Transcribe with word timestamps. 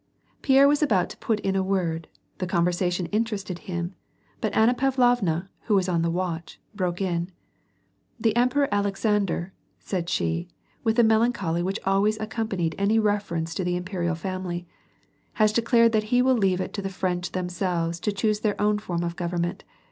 Pierre 0.41 0.67
was 0.67 0.81
about 0.81 1.11
to 1.11 1.17
put 1.17 1.39
in 1.41 1.55
a 1.55 1.61
word, 1.61 2.07
the 2.39 2.47
conversation 2.47 3.05
interested 3.11 3.59
him, 3.69 3.93
but 4.39 4.51
Anna 4.57 4.73
Pavlovna, 4.73 5.47
who 5.65 5.75
was 5.75 5.87
on 5.87 6.01
the 6.01 6.09
watch, 6.09 6.59
broke 6.73 7.01
in, 7.01 7.29
—"The 8.19 8.35
Emperor 8.35 8.67
Alexander," 8.71 9.53
said 9.77 10.09
she, 10.09 10.47
with 10.83 10.95
the 10.95 11.03
melancholy 11.03 11.61
which 11.61 11.79
always 11.85 12.19
accompanied 12.19 12.73
any 12.79 12.97
reference 12.97 13.53
to 13.53 13.63
the 13.63 13.75
imperial 13.77 14.15
fam> 14.15 14.43
ily, 14.45 14.67
^'has 15.39 15.53
declared 15.53 15.91
that 15.91 16.05
he 16.05 16.23
will 16.23 16.33
leave 16.35 16.59
it 16.59 16.73
to 16.73 16.81
the 16.81 16.89
French 16.89 17.33
them 17.33 17.47
selves 17.47 17.99
to 17.99 18.11
choose 18.11 18.39
their 18.39 18.59
own 18.59 18.79
form 18.79 19.03
of 19.03 19.15
government. 19.15 19.63